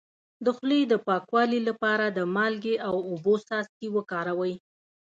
د 0.45 0.47
خولې 0.55 0.81
د 0.87 0.93
پاکوالي 1.07 1.59
لپاره 1.69 2.05
د 2.09 2.19
مالګې 2.35 2.75
او 2.87 2.95
اوبو 3.09 3.33
څاڅکي 3.47 3.87
وکاروئ 3.95 4.53